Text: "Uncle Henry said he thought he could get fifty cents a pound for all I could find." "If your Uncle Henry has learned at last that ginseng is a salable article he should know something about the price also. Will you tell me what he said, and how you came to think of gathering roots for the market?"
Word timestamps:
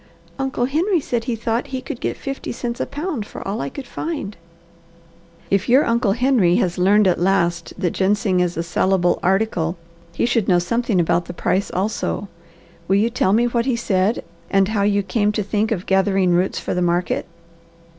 "Uncle 0.39 0.65
Henry 0.65 0.99
said 0.99 1.25
he 1.25 1.35
thought 1.35 1.67
he 1.67 1.79
could 1.79 1.99
get 2.01 2.17
fifty 2.17 2.51
cents 2.51 2.79
a 2.79 2.87
pound 2.87 3.23
for 3.23 3.47
all 3.47 3.61
I 3.61 3.69
could 3.69 3.85
find." 3.85 4.35
"If 5.51 5.69
your 5.69 5.85
Uncle 5.85 6.13
Henry 6.13 6.55
has 6.55 6.79
learned 6.79 7.07
at 7.07 7.19
last 7.21 7.71
that 7.77 7.91
ginseng 7.93 8.39
is 8.39 8.57
a 8.57 8.63
salable 8.63 9.19
article 9.21 9.77
he 10.11 10.25
should 10.25 10.47
know 10.47 10.57
something 10.57 10.99
about 10.99 11.25
the 11.25 11.33
price 11.33 11.69
also. 11.69 12.29
Will 12.87 12.95
you 12.95 13.11
tell 13.11 13.31
me 13.31 13.45
what 13.45 13.67
he 13.67 13.75
said, 13.75 14.23
and 14.49 14.69
how 14.69 14.81
you 14.81 15.03
came 15.03 15.31
to 15.33 15.43
think 15.43 15.71
of 15.71 15.85
gathering 15.85 16.31
roots 16.31 16.57
for 16.57 16.73
the 16.73 16.81
market?" 16.81 17.27